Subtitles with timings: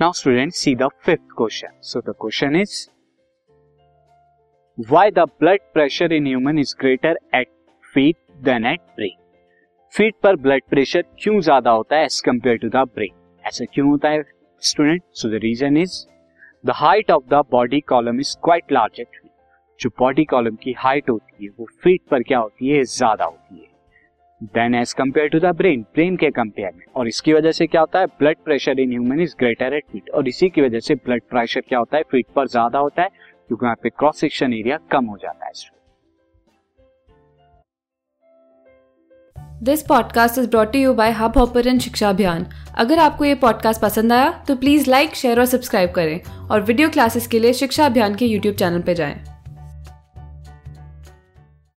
[0.00, 2.72] Now student see the fifth question so the question is
[4.78, 7.48] why the blood pressure in human is greater at
[7.94, 9.16] feet than at brain
[9.94, 13.88] feet पर blood pressure क्यों ज़्यादा होता है as compare to the brain ऐसा क्यों
[13.88, 14.22] होता है
[14.62, 15.96] student so the reason is
[16.66, 19.20] the height of the body column is quite large at
[19.80, 23.60] जो बॉडी कॉलम की हाइट होती है, वो फीट पर क्या होती है, ज़्यादा होती
[23.60, 23.65] है।
[24.40, 27.80] Than as compare to the brain brain के कंपेयर में। और इसकी वजह से क्या
[27.80, 28.06] होता है?
[28.06, 31.60] Blood pressure in human is greater at feet और इसी की वजह से ब्लड प्रेशर
[31.60, 32.02] क्या होता है?
[32.02, 35.74] फीट पर ज़्यादा होता है, क्योंकि वहाँ पे क्रॉस सेक्शन एरिया कम हो जाता है।
[39.62, 42.46] This podcast is brought you by Hubhopper शिक्षा अभियान
[42.78, 46.88] अगर आपको ये पॉडकास्ट पसंद आया तो प्लीज़ लाइक शेयर और सब्सक्राइब करें। और वीडियो
[46.88, 49.35] क्लासेस के लिए शिक्षा अभियान के यूट्यूब चैनल पर जाएँ।